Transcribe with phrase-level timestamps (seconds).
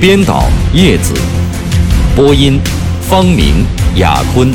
[0.00, 1.12] 编导叶子，
[2.14, 2.60] 播音
[3.00, 4.48] 方明、雅坤。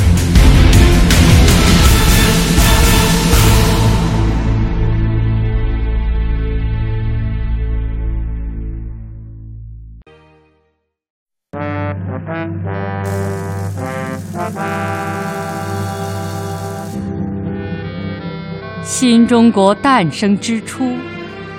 [18.81, 20.93] 新中国诞生之初，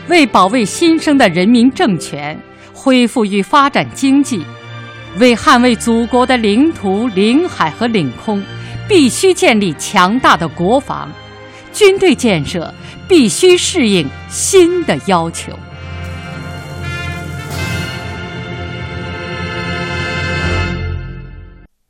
[0.08, 2.34] 为保卫新生的人民政权。
[2.84, 4.44] 恢复与发展经济，
[5.18, 8.44] 为捍卫祖国的领土、领海和领空，
[8.86, 11.10] 必须建立强大的国防。
[11.72, 12.70] 军队建设
[13.08, 15.50] 必须适应新的要求。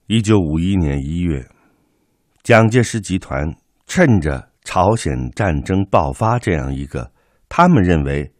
[0.06, 1.44] 一九五一年一月，
[2.44, 3.52] 蒋介石集团
[3.88, 7.10] 趁着朝鲜战争爆发这样一个
[7.48, 8.30] 他们认为。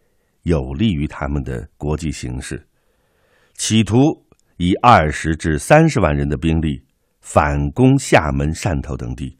[0.44, 2.66] 有利于他们的国际形势，
[3.54, 3.98] 企图
[4.56, 6.82] 以二十至三十万人的兵力
[7.20, 9.36] 反攻厦门、汕头等地，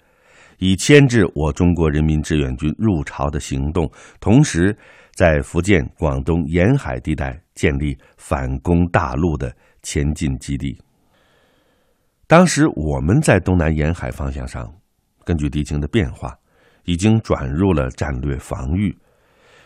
[0.59, 3.91] 以牵制我中国人民志愿军入朝的行动。
[4.19, 4.77] 同时，
[5.15, 10.77] 在福建、广东沿海地带建立反攻大陆的前进基地。
[12.27, 14.73] 当时我们在东南沿海方向上，
[15.23, 16.35] 根据敌情的变化，
[16.85, 18.97] 已经转入了战略防御。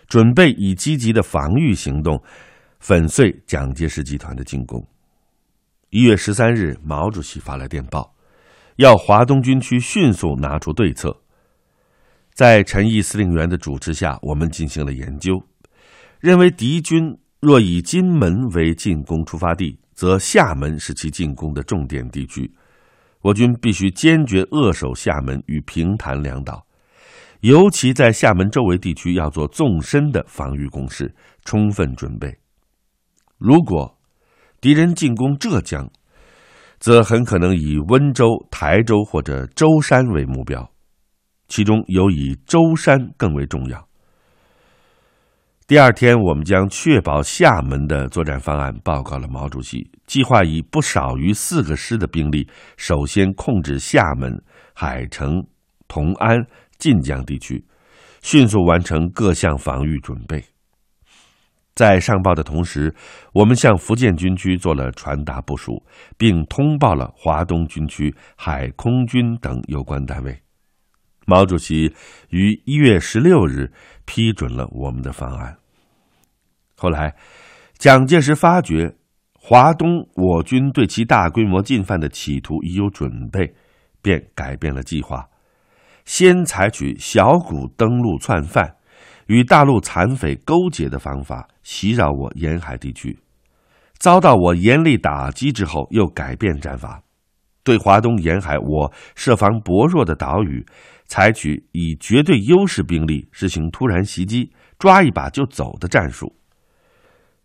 [0.09, 2.21] 准备以积极的防御行动
[2.81, 4.85] 粉碎蒋介石集团的进攻。
[5.91, 8.15] 一月十三日，毛主席发来电报，
[8.77, 11.15] 要华东军区迅速拿出对策。
[12.35, 15.43] 在陈毅司令员的主持下，我们进行了研究，
[16.21, 22.51] 认为敌军若以金门为进攻出发地，则厦门是其进攻的重点地区，
[23.21, 26.65] 我军必须坚决扼守厦门与平潭两岛。
[27.41, 32.37] 尤其在厦门周围地区要做纵深的防御工事，充分准备。
[33.39, 33.97] 如果
[34.61, 35.89] 敌人进攻浙江，
[36.81, 40.69] 则很可能以温州、台州或者舟山为目标，
[41.47, 43.87] 其中尤以舟山更为重要。
[45.69, 54.43] 第二天，我们将确保厦门的作战方案报告了毛主席，计划以不少于四个师的兵力，首先控制厦门、
[54.75, 55.47] 海城、
[55.87, 56.45] 同安。
[56.79, 57.65] 晋江地区
[58.23, 60.45] 迅速完成各项防御准备。
[61.75, 62.93] 在上报的同时，
[63.33, 65.85] 我们向福建军区做了传达部署，
[66.17, 70.41] 并通报了华东军区海空军等有关单位。
[71.25, 71.95] 毛主席
[72.31, 73.71] 于一月十六日
[74.07, 75.57] 批准了我们的方案。
[76.75, 77.15] 后来，
[77.77, 78.97] 蒋介石发觉
[79.35, 83.55] 华东我军对其大规模进犯的企图已有准备，
[84.03, 85.29] 便改变了计划。
[86.09, 88.77] 先采取小股登陆窜犯，
[89.27, 93.19] 与大陆残匪勾结的方法袭扰我沿海地区，
[93.99, 97.03] 遭到我严厉打击之后，又改变战法，
[97.63, 100.65] 对华东沿海我设防薄弱的岛屿，
[101.09, 106.35] 采取以绝对优势兵力实行突然袭击、抓一把就走的战术。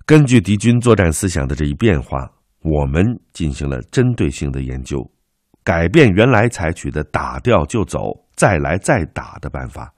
[0.06, 2.32] 根据敌军作战思想的这一变化，
[2.62, 5.12] 我们进行了针对性的研究，
[5.66, 8.23] 改变原来采取的打掉就走。
[8.36, 9.94] 再来再打的办法，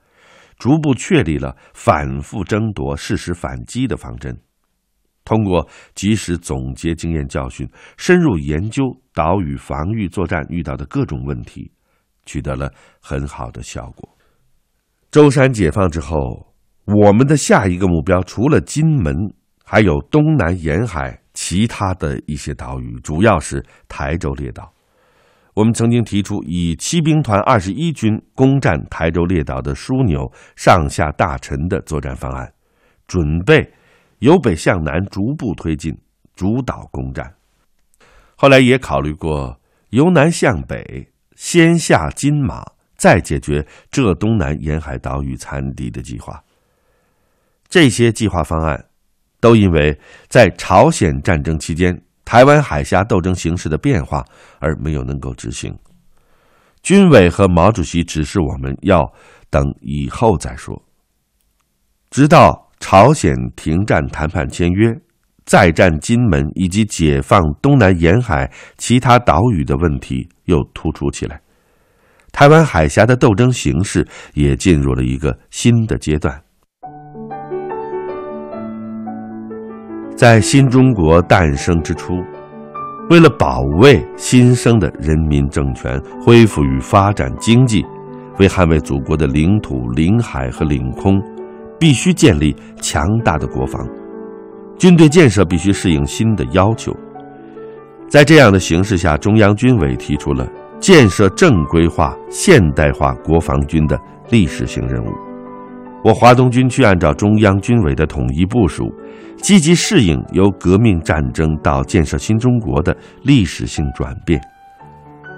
[0.58, 4.38] 逐步确立了反复争夺、适时反击的方针。
[5.24, 11.72] 通过及时总结经验教训，深入研究岛屿防御作战遇到的各种问题，
[12.28, 14.08] 取得了很好的效果。
[15.10, 16.54] 舟山解放之后，
[16.86, 19.16] 我们的下一个目标除了金门，
[19.64, 24.75] 还有东南沿海其他的一些岛屿，主要是台州列岛。
[25.56, 32.52] 我们曾经提出以骑兵团二十一军攻占台州列岛的枢纽上下大陈的作战方案，
[33.08, 33.74] 准备
[34.20, 35.98] 由北向南逐步推进，
[36.36, 37.34] 主导攻占。
[38.36, 39.58] 后来也考虑过
[39.92, 42.62] 由南向北，先下金马，
[42.98, 46.44] 再解决浙东南沿海岛屿残敌的计划。
[47.70, 48.88] 这些计划方案，
[49.40, 49.98] 都因为
[50.28, 52.02] 在朝鲜战争期间。
[52.26, 54.26] 台湾海峡斗争形势的变化
[54.60, 55.78] 而没有能够执行，
[56.82, 59.02] 军委和毛主席指示我们要
[59.50, 60.84] 等以后再说，
[62.10, 64.92] 直到朝鲜停战谈判签约，
[65.46, 71.40] 再战金门以及解放东南沿海其他岛屿的问题又突出起来，
[72.32, 76.42] 台湾海峡的斗争形势也进入了一个新的阶段。
[80.16, 82.24] 在新中国诞生之初，
[83.10, 87.86] 为了保卫新生的人民政权，恢复与发展经济，
[88.40, 91.22] 为捍卫祖国的领土、领海和领空，
[91.78, 93.86] 必须建立强大的国防。
[94.78, 96.96] 军队建设必须适应新的要求。
[98.08, 100.48] 在这样的形势下，中央军委提出了
[100.80, 105.10] 建设正规化、现代化国防军的历史性任务。
[106.06, 108.94] 我华东军区按照中央军委的统一部署。
[109.42, 114.42] 积极适应由革命战争到建设新中国的历史性转变，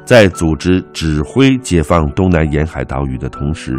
[0.06, 3.76] 在组织指挥解放东南沿海岛屿的同时，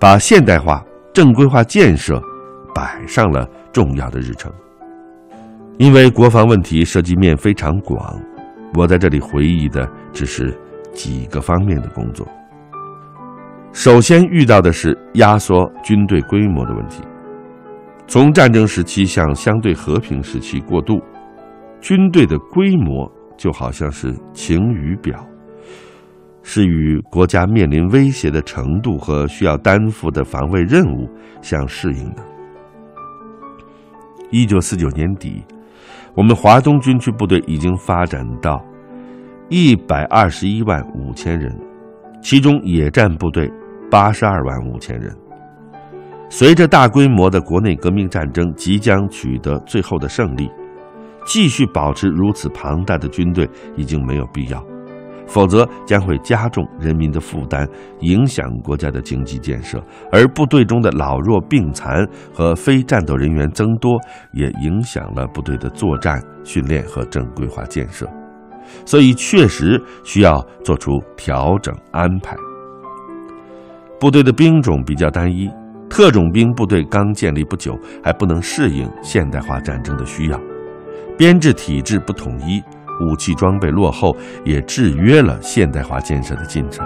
[0.00, 0.82] 把现代化、
[1.12, 2.22] 正规化建设
[2.74, 4.50] 摆上了重要的日程。
[5.76, 8.18] 因为国防问题涉及面非常广，
[8.74, 10.56] 我在这里回忆的只是
[10.94, 12.26] 几个方面的工作。
[13.72, 17.02] 首先遇到的是压缩军队规模的问题。
[18.06, 21.00] 从战争时期向相对和平时期过渡，
[21.80, 25.26] 军队的规模就好像是晴雨表，
[26.42, 31.08] 是与国家面临威胁的程度和需要担负的防卫任务
[31.40, 32.22] 相适应的。
[34.30, 35.42] 一九四九年底，
[36.14, 38.62] 我们华东军区部队已经发展到
[39.48, 41.50] 一百二十一万五千人，
[42.20, 43.50] 其中野战部队
[43.92, 45.14] 八十二万五千人。
[46.30, 50.50] 随着大规模的国内革命战争即将取得最后的胜利，
[51.26, 53.46] 继续保持如此庞大的军队
[53.76, 54.64] 已经没有必要，
[55.26, 57.68] 否则将会加重人民的负担，
[58.00, 59.78] 影响国家的经济建设。
[60.10, 64.00] 而部队中的老弱病残和非战斗人员增多，
[64.32, 68.08] 也影响了部队的作战训练和正规化建设，
[68.86, 72.34] 所以确实需要做出调整安排。
[74.02, 75.48] 部队的兵种比较单一。
[75.88, 80.40] 特种兵部队刚建立不久，还不能适应现代化战争的需要，
[81.16, 82.60] 编制体制不统一，
[83.00, 86.84] 武器装备落后，也制约了现代化建设的进程。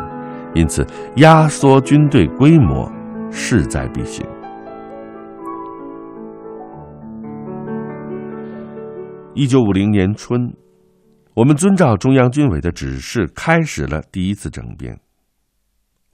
[0.55, 0.87] 因此，
[1.17, 2.93] 压缩军队规模
[3.31, 4.23] 势在必行。
[9.33, 10.55] 一九五零年春，
[11.33, 15.01] 我们遵照中央军委的指示，开始了第一次整编。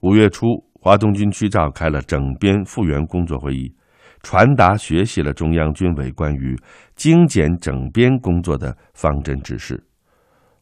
[0.03, 0.47] 五月初。
[0.85, 3.73] 华东军区召开了整编复员工作会议，
[4.25, 6.59] 传达学习了中央军委关于
[6.97, 9.81] 精简整编工作的方针指示。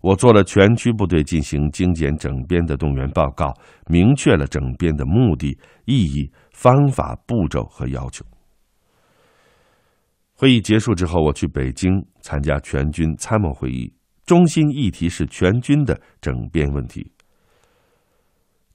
[0.03, 3.55] 我做了全区部队进行精简整编的动员报告，
[3.87, 8.23] 明确了整编的目的、意义、方法、步骤和要求。
[10.35, 11.91] 会议结束之后，我去北京
[12.21, 13.91] 参加全军参谋会议，
[14.27, 17.11] 中心议题是全军的整编问题。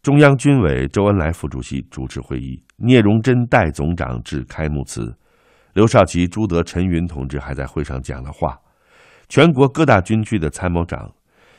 [0.05, 5.11] 中央军委周恩来副主席主持会议，聂荣臻代总长致开幕词，
[5.73, 8.55] 刘少奇、朱德、陈云同志还在会上讲了话。
[9.29, 11.11] 全国各大军区的参谋长，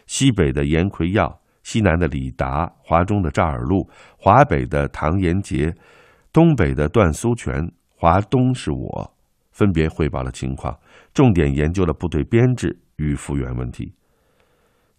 [0.07, 3.85] 西北的严奎耀，西南的李达，华中的赵尔陆，
[4.17, 5.75] 华北的唐延杰，
[6.33, 9.13] 东北的段苏全，华东是我，
[9.51, 10.73] 分别汇报了情况，
[11.13, 13.93] 重点研究了部队编制与复员问题。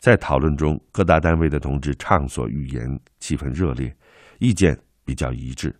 [0.07, 3.93] 在讨论中，各大单位的同志畅所欲言，气氛热烈，
[4.39, 4.73] 意见
[5.03, 5.75] 比较一致。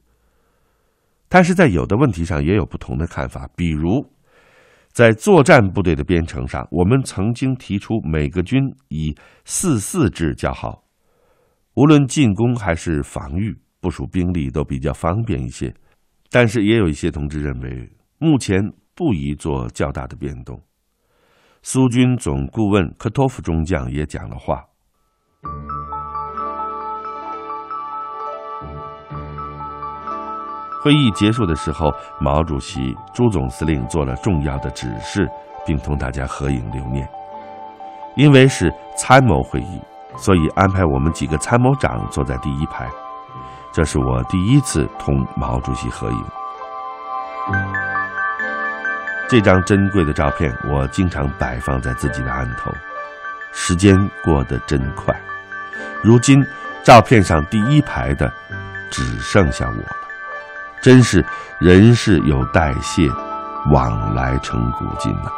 [1.29, 4.05] 但是在有的问题上也有不同的看法，比如
[4.91, 9.15] 在作战部队的编程上，我们曾经提出每个军以
[9.45, 10.83] 四四制较好，
[11.75, 15.73] 无论进攻还是防御，部署兵力都比较方便一些。
[16.29, 18.61] 但是也有一些同志认为，目前
[18.93, 20.61] 不宜做较大的变动。
[21.61, 24.63] 苏军总顾问科托夫中将也讲了话。
[30.83, 35.29] 会议结束的时候，毛主席、朱总司令做了重要的指示，
[35.65, 37.05] 并同大家合影留念。
[38.15, 39.81] 因为是参谋会议，
[40.15, 42.87] 所以安排我们几个参谋长坐在第一排。
[43.73, 46.23] 这是我第一次同毛主席合影。
[49.29, 52.73] 这张珍贵的照片，我经常摆放在自己的案头。
[53.51, 55.13] 时间过得真快，
[56.01, 56.41] 如今
[56.81, 58.31] 照片上第一排的
[58.89, 59.97] 只剩下我了。
[60.81, 61.25] 真是
[61.59, 63.09] 人世有代谢，
[63.69, 65.29] 往来成古今呐。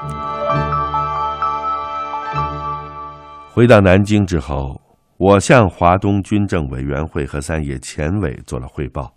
[3.52, 4.80] 回到南京之后，
[5.18, 9.12] 我向华东军政委员会和三野前委做了汇报，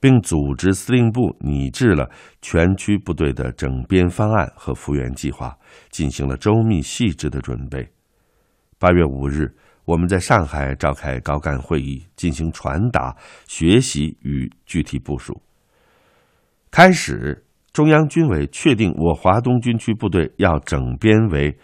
[0.00, 2.10] 并组织司令部拟制了
[2.42, 5.56] 全区部队的整编方案和复员计划，
[5.90, 7.88] 进行了周密细致的准备。
[8.78, 9.54] 八月五日，
[9.86, 15.40] 我们在上海召开高干会议，进行传达、学习与具体部署。
[16.70, 21.56] 开始，中央军委确定我华东军区部队要整编为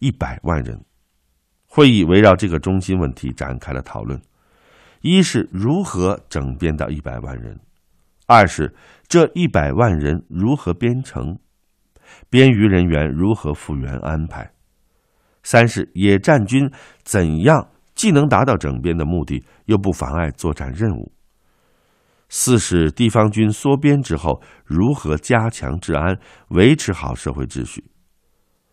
[0.00, 0.84] 一百万人。
[1.66, 4.20] 会议围绕这个中心问题展开了讨论：
[5.00, 7.60] 一是如何整编到一百万人。
[8.34, 8.74] 二是
[9.06, 11.38] 这一百万人如何编成，
[12.28, 14.50] 编余人员如何复员安排；
[15.44, 16.68] 三是野战军
[17.04, 21.12] 怎样既能达到整编的目的，又不妨碍作战任务；
[22.28, 27.84] 四是地方军缩编之后如何加强治安，维持好社会秩序。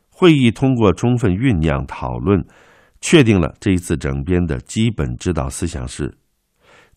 [0.10, 2.44] 会议通过充分酝酿讨论，
[3.00, 6.18] 确定了这一次整编的基本指导思想是：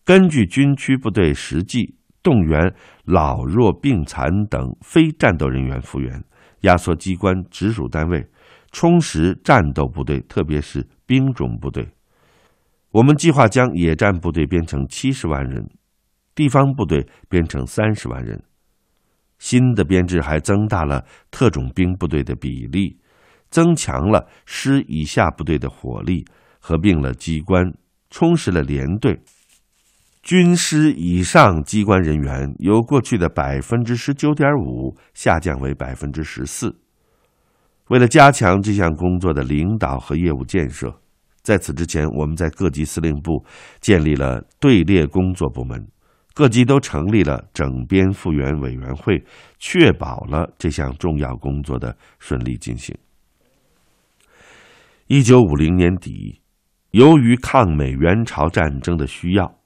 [0.03, 1.99] 根据军区部队实际。
[2.25, 6.23] 动员老弱病残等非战斗人员复员，
[6.61, 8.27] 压缩机关直属单位，
[8.71, 11.87] 充实战斗部队，特别是兵种部队。
[12.89, 15.69] 我们计划将野战部队编成七十万人，
[16.33, 18.41] 地方部队编成三十万人。
[19.37, 22.97] 新的编制还增大了特种兵部队的比例，
[23.51, 26.25] 增强了师以下部队的火力，
[26.59, 27.71] 合并了机关，
[28.09, 29.21] 充实了连队。
[30.25, 36.75] 军师以上机关人员由过去的百分之十九点五下降为百分之十四。
[37.89, 40.99] 为了加强这项工作的领导和业务建设，
[41.43, 43.45] 在此之前，我们在各级司令部
[43.79, 45.87] 建立了队列工作部门，
[46.33, 49.23] 各级都成立了整编复员委员会，
[49.59, 52.97] 确保了这项重要工作的顺利进行。
[55.05, 56.41] 一九五零年底，
[56.89, 59.59] 由于抗美援朝战争的需要。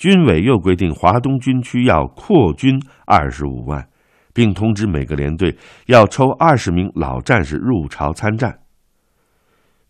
[0.00, 3.86] 军委又规定，华东军区要扩军二十五万，
[4.32, 5.54] 并通知每个连队
[5.88, 8.60] 要抽二十名老战士入朝参战。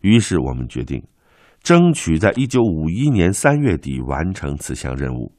[0.01, 1.01] 于是，我们决定，
[1.63, 5.33] 争取在一九五一年三月底完成此项任务，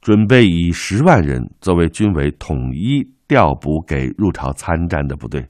[0.00, 5.46] 准备以十万人作为军委统一调补给入朝参战的部队，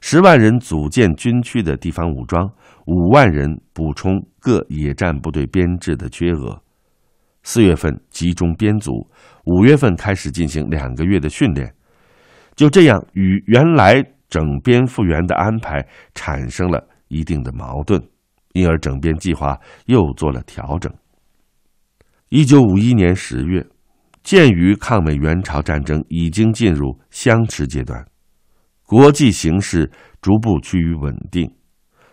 [0.00, 2.50] 十万人组建军区的地方武装，
[2.86, 6.62] 五万人补充各野战部队编制的缺额。
[7.42, 9.10] 四月份集中编组，
[9.44, 11.74] 五月份开始进行两个月的训练，
[12.54, 18.00] 就这样与原来整编复员的安排产生了一定的矛盾，
[18.52, 20.92] 因而整编计划又做了调整。
[22.28, 23.66] 一九五一年十月，
[24.22, 28.06] 鉴于抗美援朝战争已经进入相持阶段，
[28.86, 31.52] 国际形势逐步趋于稳定，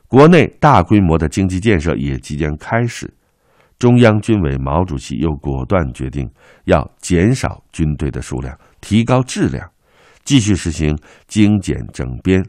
[0.08, 3.14] 国内大规模的经济建设也即将开始。
[3.80, 6.30] 中央军委毛主席又果断决定
[6.66, 9.66] 要减少军队的数量，提高质量，
[10.26, 10.98] 继续实行
[11.30, 12.44] 精简整编，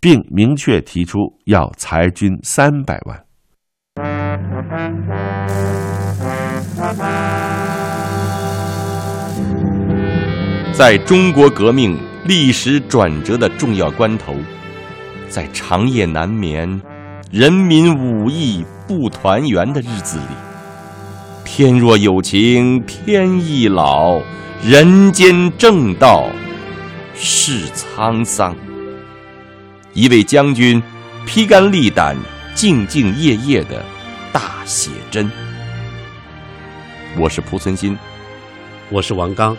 [0.00, 3.24] 并明确提出要裁军三百万。
[10.72, 14.34] 在中国革命历史转折的重要关头，
[15.28, 16.82] 在长夜难眠、
[17.30, 20.47] 人民武艺不团圆的日子里。
[21.50, 24.20] 天若有情天亦老，
[24.62, 26.28] 人间正道
[27.16, 28.54] 是沧桑。
[29.92, 30.80] 一位将军
[31.26, 32.16] 披肝沥胆、
[32.54, 33.84] 兢兢业业的
[34.30, 35.28] 大写真。
[37.16, 37.96] 我是蒲存昕，
[38.90, 39.56] 我是王刚。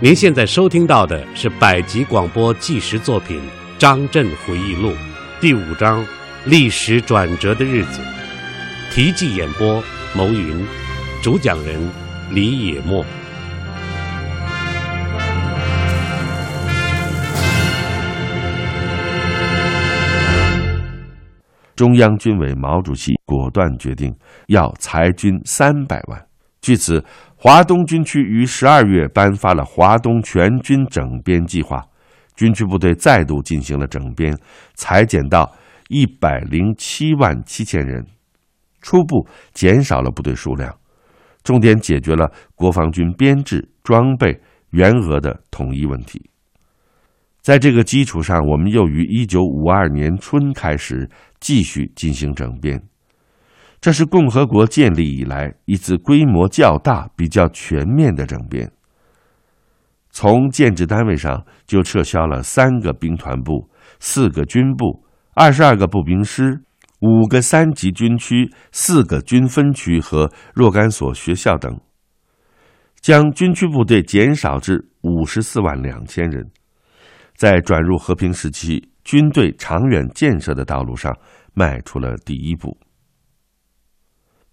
[0.00, 3.36] 您现在收听到的是百集广播纪实作品
[3.78, 4.90] 《张震回忆录》
[5.40, 6.02] 第五章
[6.46, 8.00] 《历史转折的日子》，
[8.94, 9.80] 题记演播：
[10.12, 10.66] 牟云。
[11.26, 11.90] 主讲人
[12.30, 13.04] 李野墨。
[21.74, 24.14] 中央军委毛主席果断决定
[24.46, 26.28] 要裁军三百万。
[26.60, 27.04] 据此，
[27.34, 31.82] 华东军区于十二月颁发了华东全军整编计划，
[32.36, 34.32] 军区部队再度进行了整编，
[34.76, 35.52] 裁减到
[35.88, 38.06] 一百零七万七千人，
[38.80, 40.72] 初步减少了部队数量。
[41.46, 46.28] 重点解决了国防军编制、装备、员额的统一问题。
[47.40, 52.82] 在这个基础上，我们又于一九五二年春开始继续进行整编。
[53.80, 58.68] 这是共和国建立以来一次规模较大、比较全面的整编。
[60.10, 66.60] 从建制单位上就撤销了三个兵团部、四个军部、二十二个步兵师。
[67.06, 71.80] 五个三级军区、四个军分区和若干所学校等，
[73.00, 76.50] 将军区部队减少至五十四万两千人，
[77.36, 81.16] 在转入和平时期军队长远建设的道路上
[81.54, 82.76] 迈出了第一步。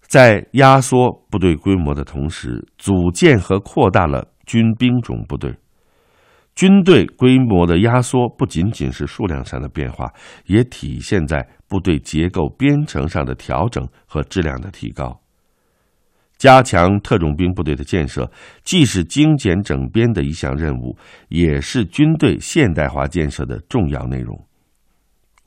[0.06, 5.56] 在压缩部队规模的同时，组建和扩大了军兵种部队。
[6.54, 10.12] 军队规模的压缩不仅仅是数量上的变化，
[10.46, 15.20] 也体现在部队结构编程上的调整和质量的提高。
[16.36, 18.30] 加强特种兵部队的建设，
[18.64, 20.96] 既是精简整编的一项任务，
[21.28, 24.46] 也是军队现代化建设的重要内容。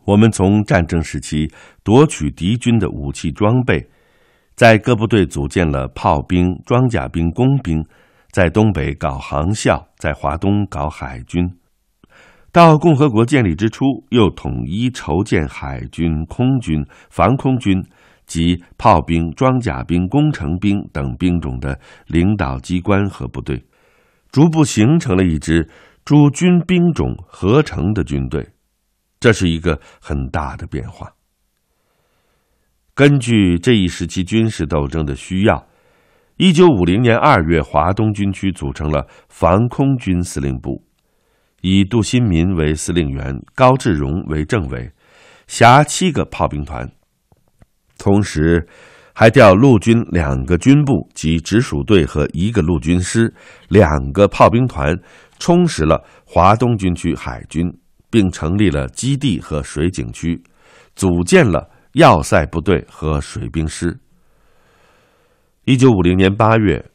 [0.06, 1.50] 我们从战争时期
[1.84, 3.88] 夺取敌军的武器装备，
[4.56, 7.86] 在各部队组建了炮兵、装甲兵、工兵。
[8.38, 11.44] 在东北搞航校，在华东搞海军，
[12.52, 17.84] 到共和国建立之初，又统一筹建海军、空军、防空军
[18.28, 23.66] 及炮兵、装甲兵、工程兵等兵种的领导机关和部队，
[24.30, 25.68] 逐步形成了一支
[26.06, 28.48] 诸军兵种合成的军队。
[29.20, 31.12] 这是一个很大的变化。
[32.94, 35.66] 根据这一时期军事斗争的需要。
[36.38, 40.84] 一九五零年二月，华东军区组成了防空军司令部，
[41.62, 44.92] 以杜新民为司令员，高志荣为政委，
[45.48, 46.88] 辖七个炮兵团，
[47.98, 48.68] 同时
[49.16, 53.34] 还调陆军两个军部及直属队和一个陆军师，
[53.70, 54.96] 两个炮兵团，
[55.40, 57.66] 充实了华东军区海军，
[58.12, 60.40] 并成立了基地和水警区，
[60.96, 63.98] 组建了要塞部队和水兵师。
[65.70, 66.92] 一九五零年八月，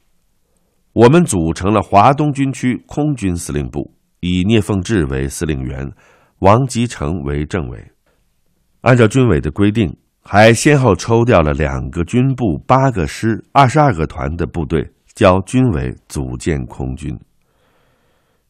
[0.94, 5.86] 我们组成了华东军区空军司令部，以聂凤智为司令员，
[6.38, 7.78] 王吉成为政委。
[8.80, 17.14] 按照军委的规定，还先后抽调了两个军部、八个师、二十二个团的部队，交军委组建空军。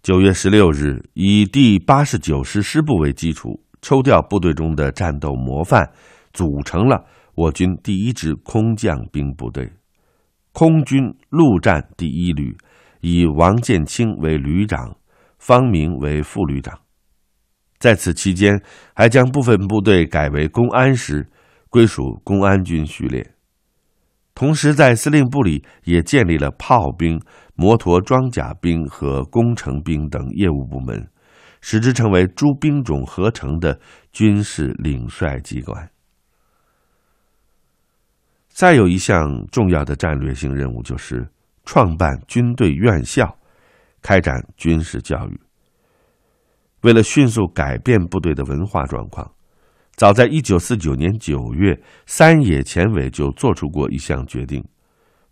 [0.04, 5.90] 九月十六日，以第八十九师师部为基础，抽调部队中的战斗模范，
[6.32, 9.68] 组成了我军第一支空降兵部队。
[10.52, 12.56] 空军陆战第一旅
[13.00, 14.96] 以王建清为旅长，
[15.38, 16.78] 方明为副旅长。
[17.78, 18.62] 在此期间，
[18.94, 21.28] 还将部分部队改为公安师，
[21.68, 23.34] 归属公安军序列。
[24.34, 27.20] 同时，在司令部里也建立了炮兵、
[27.54, 31.08] 摩托装甲兵和工程兵等业务部门，
[31.60, 33.80] 使之成为诸兵种合成的
[34.12, 35.91] 军事领帅机关。
[38.52, 41.26] 再有一项重要的战略性任务，就是
[41.64, 43.38] 创办军队院校，
[44.02, 45.40] 开展军事教育。
[46.82, 49.32] 为了迅速改变部队的文化状况，
[49.94, 54.62] 早在一九四九年九月，三野前委就做出过一项决定：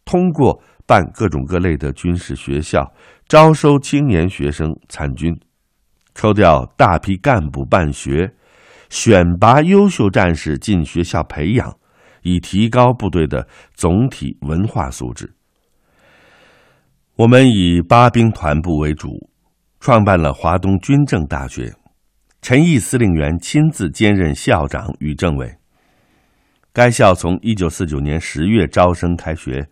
[0.05, 2.91] 通过办各种各类的军事学校，
[3.29, 5.39] 招收青年学生参军，
[6.15, 8.33] 抽调大批干部办学，
[8.89, 11.77] 选拔优秀战士进学校培养。
[12.23, 15.33] 以提高部队的总体文化素质。
[17.17, 19.31] 我们以八兵团部为主，
[19.79, 21.75] 创办了华东军政大学，
[22.41, 25.55] 陈毅司令员亲自兼任校长与政委。
[26.73, 29.69] 该校从一九四九年十月招生开学，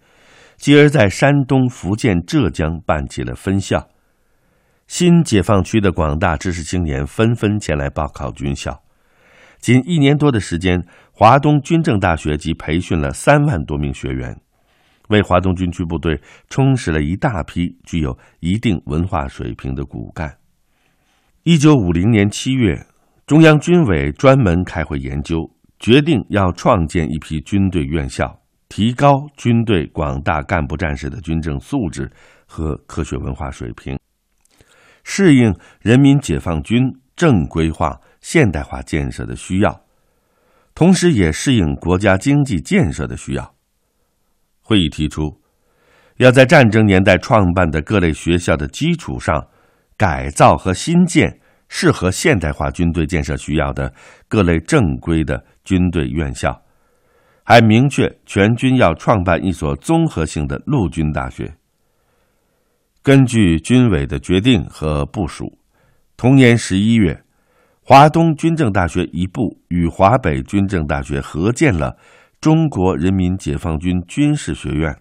[0.57, 3.89] 继而在山东、福建、浙江办起了分校。
[4.89, 8.83] 新解放区的广大知识青年纷纷前来报考军校。
[9.61, 14.41] 仅一年多的时间，华东军政大学即培训了三万多名学员，
[15.09, 20.37] 为华东军区部队充实了一大批具有一定文化水平的骨干。
[21.43, 22.87] 一九五零年七月，
[23.27, 32.11] 中央军委专门开会研究，决定要创建一批军队院校，提高军队广大干部战士的军政素质
[32.47, 33.99] 和科学文化水平，
[35.03, 36.83] 适应人民解放军
[37.17, 38.01] 正规化。
[38.21, 39.85] 现代化建设的需要，
[40.75, 43.55] 同时也适应国家经济建设的需要。
[44.63, 45.41] 会议提出，
[46.17, 49.49] 要在战争年代创办的各类学校的基础上，
[49.97, 53.95] 改造和新建适合现代化军队建设需要的
[54.29, 56.63] 各类正规的军队院校，
[57.45, 61.55] 还明确全军要创办一所综合性的陆军大学。
[63.03, 65.59] 根据军委的决定和部署，
[66.17, 67.25] 同年十一月。
[67.89, 71.97] 华东军政大学一部与华北军政大学合建了
[72.39, 74.95] 中国人民解放军军事学院。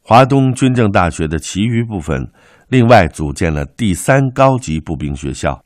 [0.00, 2.28] 华东军政大学的其余部分，
[2.66, 5.64] 另外组建了第三高级步兵学校，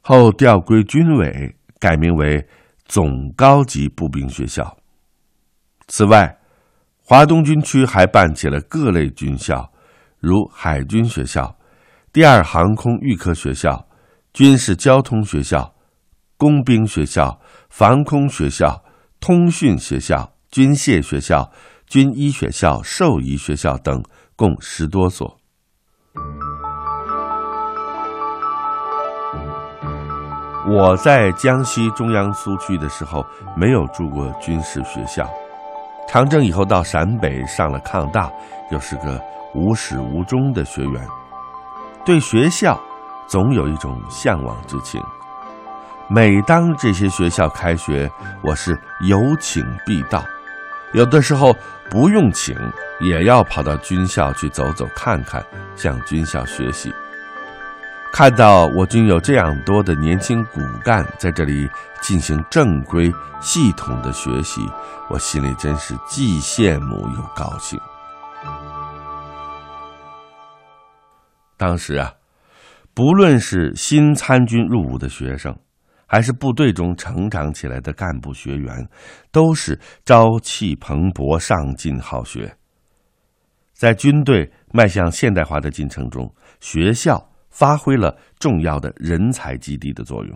[0.00, 2.44] 后调归军委，改名为
[2.84, 4.76] 总高级步兵学校。
[5.86, 6.36] 此外，
[6.98, 9.72] 华东军区还办起了各类军校，
[10.18, 11.56] 如海军学校、
[12.12, 13.86] 第二航空预科学校、
[14.32, 15.74] 军事交通学校、
[16.38, 18.82] 工兵学校、防空学校、
[19.20, 21.52] 通讯学校、军械学校、
[21.86, 24.02] 军医学校、兽医学校等，
[24.34, 25.36] 共十多所。
[30.66, 33.22] 我在江西中央苏区的时候，
[33.54, 35.28] 没有住过军事学校。
[36.08, 38.32] 长征以后到陕北上了抗大，
[38.70, 39.20] 又是个
[39.54, 41.06] 无始无终的学员，
[42.04, 42.80] 对学校
[43.26, 45.02] 总有一种向往之情。
[46.08, 48.10] 每当这些学校开学，
[48.42, 50.22] 我是有请必到，
[50.92, 51.56] 有的时候
[51.88, 52.54] 不用请，
[53.00, 55.42] 也要跑到军校去走走看看，
[55.74, 56.92] 向军校学习。
[58.12, 61.66] 看到我军有这样多的年轻骨干在这里
[62.02, 64.60] 进行正规、系统的学习，
[65.08, 67.80] 我心里真是既羡慕又高兴。
[71.56, 72.12] 当时啊，
[72.94, 75.56] 不论是新参军入伍的学生，
[76.06, 78.88] 还是部队中成长起来的干部学员，
[79.30, 82.56] 都是朝气蓬勃、上进好学。
[83.72, 87.28] 在军队迈向现代化的进程中，学校。
[87.52, 90.34] 发挥了重要的人才基地的作用。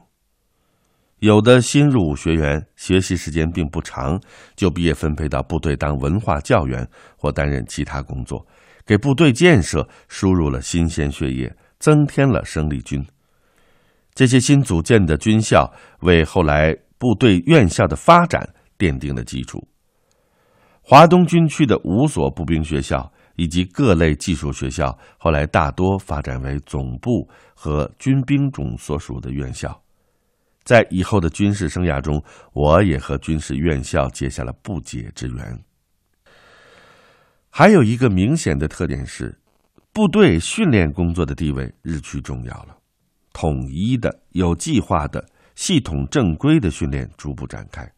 [1.21, 4.21] 有的新入伍学员学习时间并不长，
[4.55, 8.47] 就毕业分配到部队当文化教员或担任其他工作，
[8.85, 13.05] 给部队建设输入了新鲜血液，增添了生力军。
[14.15, 19.67] 这些新组建的军校为后来部队院校的发展奠定了基础。
[20.83, 23.13] 华东军区的五所步兵学校。
[23.39, 29.79] 以及各类技术学校，后来大多发展为总部和军兵种所属的院校。
[30.65, 35.59] 在以后的军事生涯中，我也和军事院校结下了不解之缘。
[37.51, 39.39] 还有一个明显的特点是，
[39.97, 42.77] 部队训练工作的地位日趋重要了，
[43.33, 47.91] 统一的、有计划的、系统正规的训练逐步展开。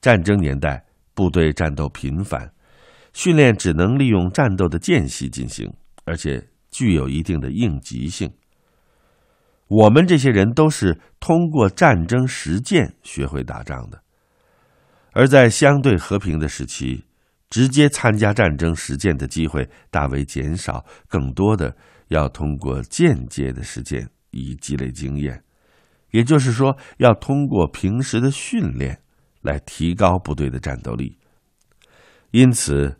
[0.00, 2.48] 战争年代，部队战斗频繁。
[3.12, 8.30] 训练只能利用战斗的间隙进行，而且具有一定的应急性。
[9.66, 14.00] 我们这些人都是通过战争实践学会打仗的，
[15.10, 17.04] 而在相对和平的时期，
[17.52, 21.76] 直接参加战争实践的机会大为减少，更多的
[22.08, 25.44] 要通过间接的实践以积累经验。
[26.12, 29.02] 也就是说，要通过平时的训练
[29.42, 31.18] 来提高部队的战斗力。
[32.30, 32.96] 因此。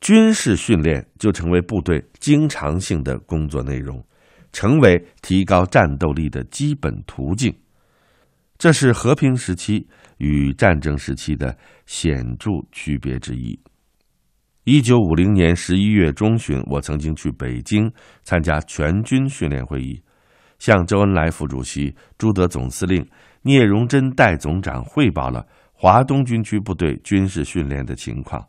[0.00, 4.04] 军事训练就成为部队经常性的工作内容，
[4.52, 7.56] 成为提高战斗力的基本途径。
[8.58, 13.58] 这是和平时期与战争时期的显著区别之一。
[14.64, 20.00] 一九五零年十一月中旬，我曾经去北京参加全军训练会议，
[20.58, 23.06] 向周恩来副主席、朱德总司令、
[23.42, 28.42] 聂荣臻代总长汇报了华东军区部队军事训练的情况。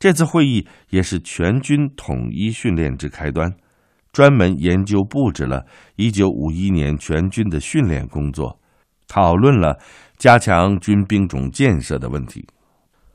[0.00, 3.54] 这次会议也是全军统一训练之开端，
[4.12, 5.64] 专门研究布置了
[5.96, 8.58] 1951年全军的训练工作，
[9.06, 9.78] 讨论了
[10.18, 12.44] 加强军兵种建设的问题。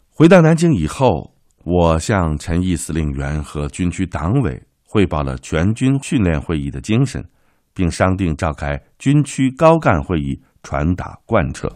[0.09, 1.35] 回到南京以后，
[1.71, 7.23] 我向陈毅司令员和军区党委汇报了全军训练会议的精神，
[7.75, 11.69] 并商定召开军区高干会议，传达贯彻。